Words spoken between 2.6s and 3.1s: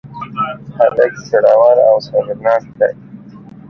دی.